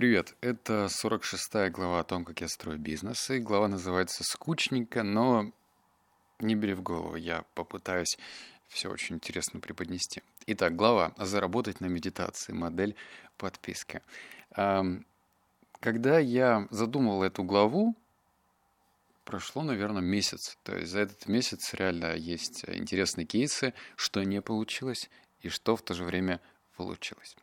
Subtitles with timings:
[0.00, 5.52] Привет, это 46-я глава о том, как я строю бизнес, и глава называется «Скучненько», но
[6.38, 8.16] не бери в голову, я попытаюсь
[8.66, 10.22] все очень интересно преподнести.
[10.46, 12.54] Итак, глава «Заработать на медитации.
[12.54, 12.96] Модель
[13.36, 14.00] подписки».
[14.48, 17.94] Когда я задумал эту главу,
[19.26, 20.56] прошло, наверное, месяц.
[20.62, 25.10] То есть за этот месяц реально есть интересные кейсы, что не получилось
[25.42, 26.40] и что в то же время
[26.80, 27.36] получилось.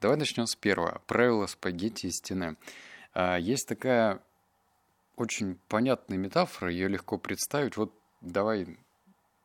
[0.00, 1.02] Давай начнем с первого.
[1.08, 2.56] Правило спагетти из стены.
[3.12, 4.20] А, есть такая
[5.16, 7.76] очень понятная метафора, ее легко представить.
[7.76, 8.78] Вот давай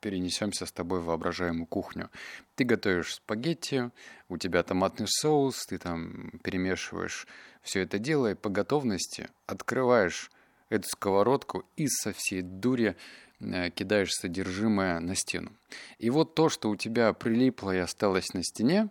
[0.02, 2.12] перенесемся с тобой в воображаемую кухню.
[2.56, 3.90] Ты готовишь спагетти,
[4.30, 7.28] у тебя томатный соус, ты там перемешиваешь
[7.64, 10.30] все это дело, и по готовности открываешь
[10.70, 12.96] эту сковородку и со всей дури
[13.40, 15.52] э, кидаешь содержимое на стену.
[15.98, 18.90] И вот то, что у тебя прилипло и осталось на стене,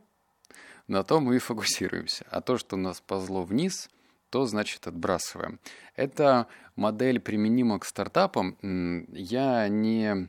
[0.88, 2.27] на том мы и фокусируемся.
[2.30, 3.88] А то, что нас позло вниз,
[4.30, 5.61] то значит отбрасываем.
[5.97, 8.56] Эта модель применима к стартапам.
[9.12, 10.28] Я не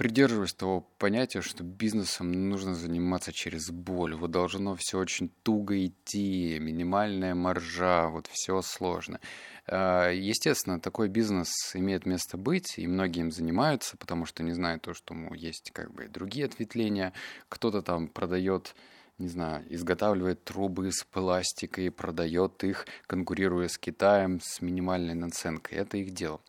[0.00, 4.14] придерживаюсь того понятия, что бизнесом нужно заниматься через боль.
[4.14, 9.20] Вот должно все очень туго идти, минимальная маржа, вот все сложно.
[9.66, 14.80] А, естественно, такой бизнес имеет место быть, и многие им занимаются, потому что не знают
[14.80, 17.12] то, что ну, есть как бы другие ответвления.
[17.50, 18.74] Кто-то там продает
[19.20, 25.78] не знаю, изготавливает трубы из пластика и продает их, конкурируя с Китаем с минимальной наценкой.
[25.78, 26.40] Это их дело.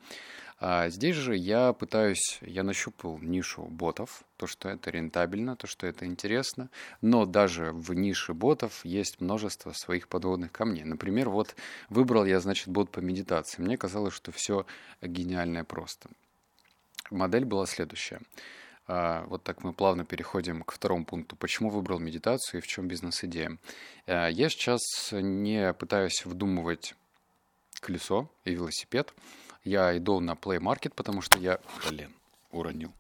[0.64, 5.88] А здесь же я пытаюсь, я нащупал нишу ботов, то, что это рентабельно, то, что
[5.88, 6.70] это интересно,
[7.02, 10.84] но даже в нише ботов есть множество своих подводных камней.
[10.84, 11.56] Например, вот
[11.90, 13.60] выбрал я, значит, бот по медитации.
[13.60, 14.68] Мне казалось, что все
[15.02, 16.10] гениальное просто.
[17.10, 18.22] Модель была следующая.
[18.88, 21.36] А, вот так мы плавно переходим к второму пункту.
[21.36, 23.58] Почему выбрал медитацию и в чем бизнес-идея?
[24.08, 26.96] А, я сейчас не пытаюсь вдумывать
[27.80, 29.14] колесо и велосипед.
[29.64, 31.60] Я иду на Play Market, потому что я...
[31.88, 32.14] Блин,
[32.52, 32.92] уронил.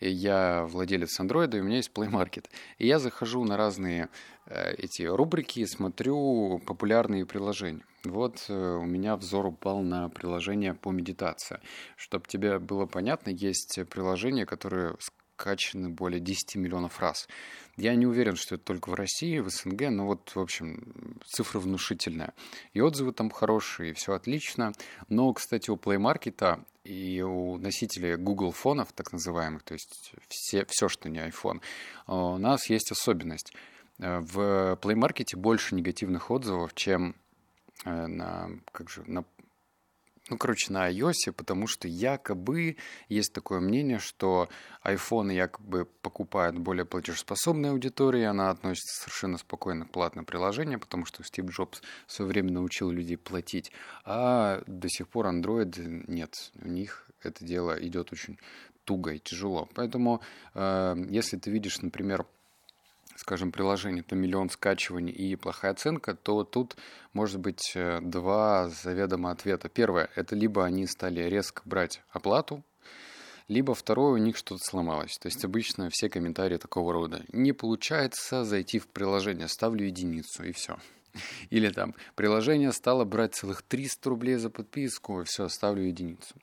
[0.00, 2.46] И я владелец андроида, и у меня есть Play Market.
[2.78, 4.08] И я захожу на разные
[4.46, 7.84] э, эти рубрики, смотрю популярные приложения.
[8.04, 11.60] Вот э, у меня взор упал на приложение по медитации.
[11.96, 14.96] Чтобы тебе было понятно, есть приложения, которые
[15.38, 17.28] скачаны более 10 миллионов раз.
[17.76, 21.60] Я не уверен, что это только в России, в СНГ, но вот, в общем, цифра
[21.60, 22.34] внушительная.
[22.72, 24.72] И отзывы там хорошие, и все отлично.
[25.08, 30.64] Но, кстати, у Play Market и у носителей Google фонов, так называемых, то есть все,
[30.68, 31.60] все, что не iPhone,
[32.06, 33.52] у нас есть особенность.
[33.98, 37.14] В Play Market больше негативных отзывов, чем
[37.84, 39.24] э, на, как же, на
[40.28, 42.76] ну, короче, на iOS, потому что якобы
[43.08, 44.48] есть такое мнение, что
[44.84, 51.24] iPhone якобы покупает более платежеспособная аудитория, она относится совершенно спокойно к платным приложениям, потому что
[51.24, 53.72] Стив Джобс в свое время научил людей платить,
[54.04, 58.38] а до сих пор Android нет, у них это дело идет очень
[58.84, 59.68] туго и тяжело.
[59.74, 60.22] Поэтому,
[60.54, 62.24] э, если ты видишь, например,
[63.18, 66.76] скажем, приложение, то миллион скачиваний и плохая оценка, то тут
[67.12, 69.68] может быть э, два заведомо ответа.
[69.68, 72.62] Первое, это либо они стали резко брать оплату,
[73.48, 75.18] либо второе, у них что-то сломалось.
[75.18, 77.24] То есть обычно все комментарии такого рода.
[77.32, 80.78] Не получается зайти в приложение, ставлю единицу и все.
[81.50, 86.34] Или там приложение стало брать целых 300 рублей за подписку, все, ставлю единицу.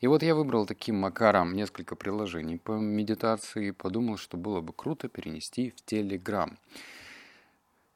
[0.00, 4.72] И вот я выбрал таким макаром несколько приложений по медитации и подумал, что было бы
[4.72, 6.58] круто перенести в Телеграм.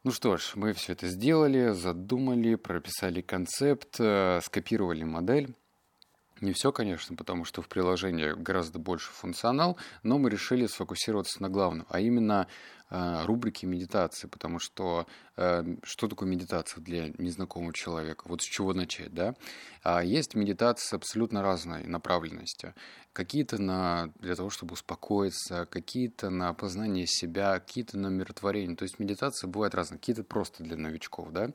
[0.04, 5.55] Ну что ж, мы все это сделали, задумали, прописали концепт, э, скопировали модель.
[6.41, 11.50] Не все, конечно, потому что в приложении гораздо больше функционал, но мы решили сфокусироваться на
[11.50, 12.47] главном, а именно
[12.91, 15.06] рубрики медитации, потому что
[15.37, 18.25] э, что такое медитация для незнакомого человека?
[18.26, 19.34] Вот с чего начать, да?
[19.82, 22.75] А есть медитации абсолютно разной направленностью.
[23.12, 28.76] Какие-то на, для того, чтобы успокоиться, какие-то на познание себя, какие-то на миротворение.
[28.76, 31.50] То есть медитация бывает разная, какие-то просто для новичков, да?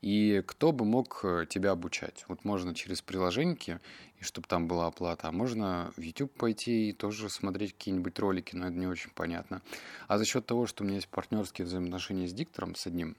[0.00, 2.24] И кто бы мог э, тебя обучать?
[2.28, 3.80] Вот можно через приложеньки,
[4.18, 8.54] и чтобы там была оплата, а можно в YouTube пойти и тоже смотреть какие-нибудь ролики,
[8.54, 9.62] но это не очень понятно.
[10.08, 13.16] А за счет того, что у меня есть партнерские взаимоотношения с диктором, с одним,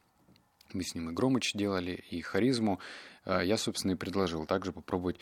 [0.73, 2.79] мы с ним и Громыч делали, и Харизму,
[3.25, 5.19] э, я, собственно, и предложил также попробовать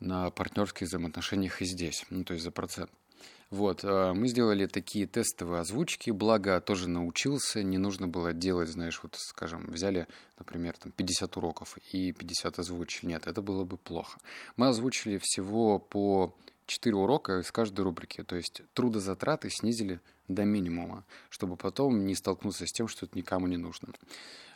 [0.00, 2.90] на партнерских взаимоотношениях и здесь, ну, то есть за процент.
[3.50, 9.00] Вот, э, мы сделали такие тестовые озвучки, благо тоже научился, не нужно было делать, знаешь,
[9.02, 13.10] вот, скажем, взяли, например, там 50 уроков и 50 озвучили.
[13.10, 14.18] Нет, это было бы плохо.
[14.56, 16.34] Мы озвучили всего по
[16.66, 18.22] 4 урока из каждой рубрики.
[18.22, 23.46] То есть трудозатраты снизили до минимума, чтобы потом не столкнуться с тем, что это никому
[23.46, 23.88] не нужно.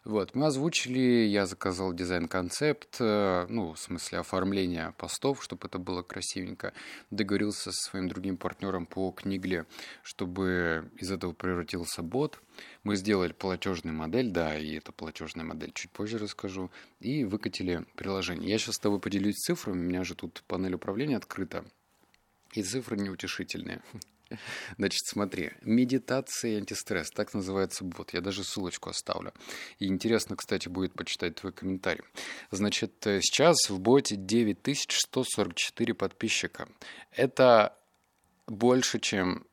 [0.04, 6.02] Вот, мы озвучили, я заказал дизайн-концепт, э, ну, в смысле оформления постов, чтобы это было
[6.02, 6.72] красивенько.
[7.10, 9.66] Договорился со своим другим партнером по книгле,
[10.02, 12.40] чтобы из этого превратился бот.
[12.84, 16.70] Мы сделали платежную модель, да, и эта платежная модель чуть позже расскажу,
[17.00, 18.50] и выкатили приложение.
[18.50, 21.64] Я сейчас с тобой поделюсь цифрами, у меня же тут панель управления открыта,
[22.52, 23.82] и цифры неутешительные.
[24.78, 28.12] Значит, смотри, медитация и антистресс, так называется бот.
[28.12, 29.32] Я даже ссылочку оставлю.
[29.78, 32.04] И интересно, кстати, будет почитать твой комментарий.
[32.50, 36.68] Значит, э, сейчас в боте 9144 подписчика.
[37.12, 37.76] Это
[38.46, 39.46] больше, чем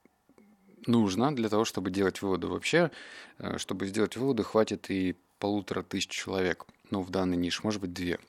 [0.85, 2.47] нужно для того, чтобы делать выводы.
[2.47, 2.91] Вообще,
[3.39, 6.65] э, чтобы сделать выводы, хватит и полутора тысяч человек.
[6.91, 8.19] Ну, в данной нише, может быть, две.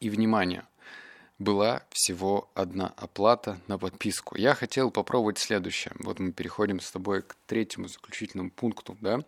[0.00, 0.64] И внимание–
[1.38, 4.36] была всего одна оплата на подписку.
[4.36, 5.94] Я хотел попробовать следующее.
[6.00, 8.96] Вот мы переходим с тобой к третьему заключительному пункту.
[9.00, 9.20] Да?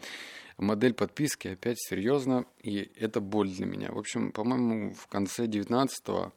[0.59, 3.93] Модель подписки опять серьезно, и это боль для меня.
[3.93, 6.33] В общем, по-моему, в конце 19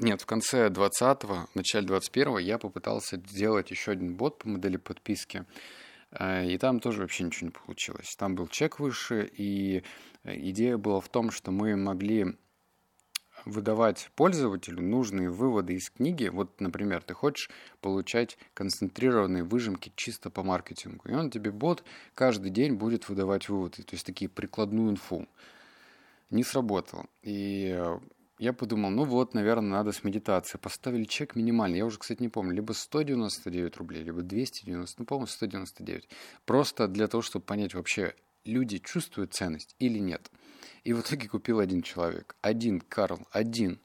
[0.00, 4.78] нет, в конце 20-го, в начале 21-го я попытался сделать еще один бот по модели
[4.78, 5.44] подписки.
[6.10, 8.16] Э, и там тоже вообще ничего не получилось.
[8.16, 9.82] Там был чек выше, и
[10.24, 12.34] э, идея была в том, что мы могли
[13.44, 16.28] выдавать пользователю нужные выводы из книги.
[16.28, 17.50] Вот, например, ты хочешь
[17.80, 21.84] получать концентрированные выжимки чисто по маркетингу, и он тебе бот
[22.14, 25.26] каждый день будет выдавать выводы, то есть такие прикладную инфу.
[26.30, 27.06] Не сработало.
[27.22, 27.98] И э,
[28.40, 30.60] я подумал, ну вот, наверное, надо с медитацией.
[30.60, 31.78] Поставили чек минимальный.
[31.78, 32.54] Я уже, кстати, не помню.
[32.54, 34.96] Либо 199 рублей, либо 290.
[35.00, 36.08] Ну, по-моему, 199.
[36.46, 38.14] Просто для того, чтобы понять вообще,
[38.44, 40.30] люди чувствуют ценность или нет.
[40.84, 42.36] И в итоге купил один человек.
[42.40, 43.80] Один, Карл, один.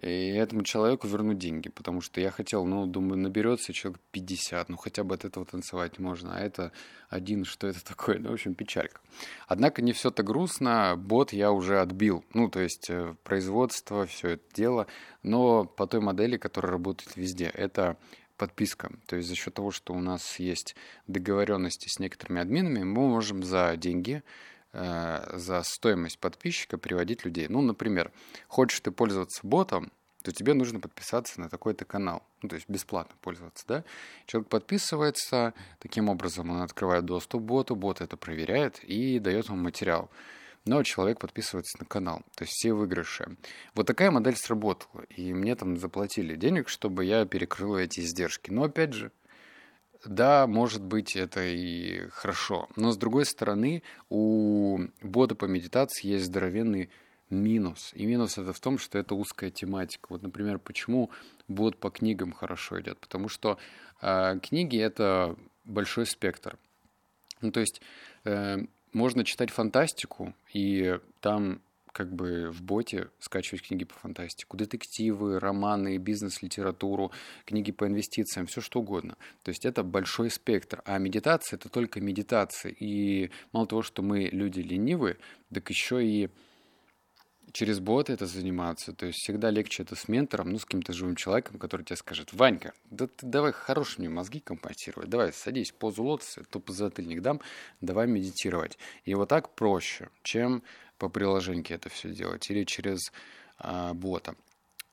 [0.00, 4.78] И этому человеку верну деньги, потому что я хотел, ну, думаю, наберется человек 50, ну,
[4.78, 6.72] хотя бы от этого танцевать можно, а это
[7.10, 9.00] один, что это такое, ну, в общем, печалька.
[9.46, 14.28] Однако не все так грустно, бот я уже отбил, ну, то есть э, производство, все
[14.30, 14.86] это дело,
[15.22, 17.98] но по той модели, которая работает везде, это
[18.38, 18.90] подписка.
[19.04, 20.74] То есть за счет того, что у нас есть
[21.06, 24.22] договоренности с некоторыми админами, мы можем за деньги
[24.72, 27.48] за стоимость подписчика приводить людей.
[27.48, 28.12] Ну, например,
[28.48, 29.90] хочешь ты пользоваться ботом,
[30.22, 32.22] то тебе нужно подписаться на такой-то канал.
[32.42, 33.84] Ну, то есть бесплатно пользоваться, да?
[34.26, 39.56] Человек подписывается, таким образом он открывает доступ к боту, бот это проверяет и дает ему
[39.56, 40.10] материал.
[40.66, 43.34] Но человек подписывается на канал, то есть все выигрыши.
[43.74, 48.50] Вот такая модель сработала, и мне там заплатили денег, чтобы я перекрыл эти издержки.
[48.50, 49.10] Но опять же,
[50.04, 52.68] да, может быть, это и хорошо.
[52.76, 56.90] Но с другой стороны, у бота по медитации есть здоровенный
[57.28, 57.90] минус.
[57.94, 60.06] И минус это в том, что это узкая тематика.
[60.10, 61.10] Вот, например, почему
[61.48, 62.98] бот по книгам хорошо идет?
[62.98, 63.58] Потому что
[64.00, 66.58] э, книги это большой спектр.
[67.40, 67.80] Ну, то есть
[68.24, 68.58] э,
[68.92, 71.60] можно читать фантастику, и там
[71.92, 77.12] как бы в боте скачивать книги по фантастику, детективы, романы, бизнес-литературу,
[77.44, 79.16] книги по инвестициям, все что угодно.
[79.42, 80.82] То есть это большой спектр.
[80.84, 82.72] А медитация— это только медитация.
[82.72, 85.16] И мало того, что мы люди ленивые,
[85.52, 86.30] так еще и
[87.52, 88.92] через боты это заниматься.
[88.92, 92.32] То есть всегда легче это с ментором, ну, с каким-то живым человеком, который тебе скажет,
[92.32, 97.40] Ванька, да ты давай хорошие мне мозги компенсировать, давай садись, позу лотоса, затыльник дам,
[97.80, 98.78] давай медитировать.
[99.04, 100.62] И вот так проще, чем
[100.98, 103.12] по приложению это все делать или через
[103.58, 104.34] а, бота.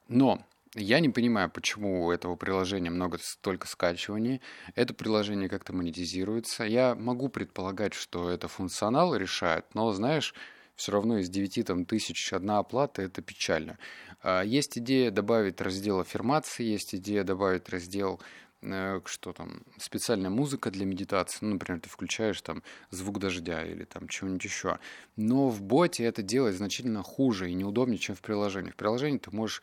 [0.07, 0.41] Но
[0.73, 4.41] я не понимаю, почему у этого приложения много столько скачиваний.
[4.75, 6.63] Это приложение как-то монетизируется.
[6.63, 10.33] Я могу предполагать, что это функционал решает, но, знаешь,
[10.77, 13.77] все равно из 9 там, тысяч одна оплата, это печально.
[14.21, 18.21] А, есть идея добавить раздел аффирмации, есть идея добавить раздел
[18.61, 23.83] Э, что там, специальная музыка для медитации, ну, например, ты включаешь там звук дождя или
[23.83, 24.79] там чего-нибудь еще.
[25.15, 28.71] Но в боте это делать значительно хуже и неудобнее, чем в приложении.
[28.71, 29.61] В приложении ты можешь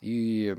[0.00, 0.56] и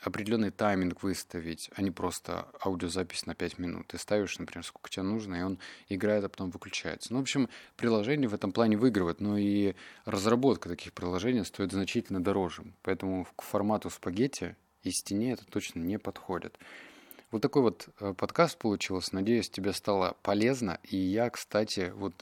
[0.00, 3.88] определенный тайминг выставить, а не просто аудиозапись на 5 минут.
[3.88, 7.12] Ты ставишь, например, сколько тебе нужно, и он играет, а потом выключается.
[7.12, 9.74] Ну, в общем, приложение в этом плане выигрывает, но и
[10.04, 12.64] разработка таких приложений стоит значительно дороже.
[12.82, 16.58] Поэтому к формату спагетти и стене это точно не подходит.
[17.32, 19.14] Вот такой вот э, подкаст получился.
[19.14, 20.78] Надеюсь, тебе стало полезно.
[20.84, 22.14] И я, кстати, вот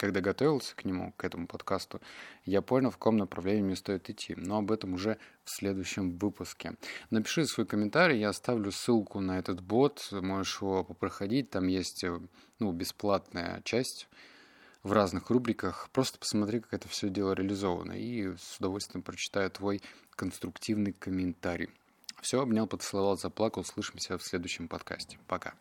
[0.00, 2.00] когда готовился к нему, к этому подкасту,
[2.46, 4.34] я понял, в каком направлении мне стоит идти.
[4.34, 6.76] Но об этом уже в следующем выпуске.
[7.10, 12.18] Напиши свой комментарий, я оставлю ссылку на этот бот, можешь его попроходить, там есть э,
[12.58, 14.08] ну, бесплатная часть
[14.82, 15.90] в разных рубриках.
[15.92, 19.82] Просто посмотри, как это все дело реализовано, и с удовольствием прочитаю твой
[20.16, 21.68] конструктивный комментарий.
[22.22, 23.66] Все, обнял, поцеловал, заплакал.
[23.66, 25.18] Слышимся в следующем подкасте.
[25.26, 25.52] Пока.